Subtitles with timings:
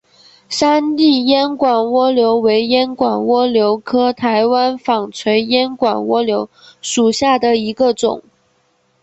[0.49, 6.49] 山地烟管蜗牛为烟管蜗牛科台湾纺锤烟管蜗牛
[6.81, 8.23] 属下的一个种。